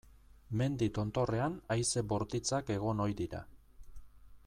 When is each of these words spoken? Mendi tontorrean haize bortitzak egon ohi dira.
Mendi 0.61 0.87
tontorrean 0.97 1.59
haize 1.75 2.03
bortitzak 2.15 2.73
egon 2.79 3.07
ohi 3.07 3.19
dira. 3.23 3.47